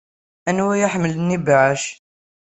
Anwa 0.49 0.71
ay 0.73 0.81
iḥemmlen 0.85 1.35
ibeɛɛac? 1.37 1.83